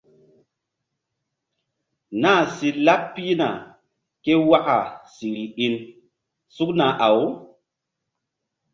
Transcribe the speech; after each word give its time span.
Nah 2.21 2.41
si 2.55 2.67
laɓ 2.85 3.01
pihna 3.13 3.47
ke 4.23 4.33
waka 4.49 4.75
siri-in 5.13 5.75
sukna-aw. 6.55 7.19